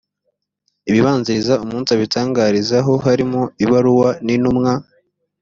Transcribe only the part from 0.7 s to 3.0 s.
ibibanziriza umunsi abitangarizaho